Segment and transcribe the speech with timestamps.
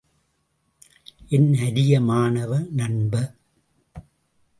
[1.29, 3.13] என் அரிய மாணவ நண்ப!